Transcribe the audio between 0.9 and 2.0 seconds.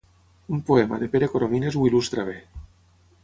de Pere Coromines ho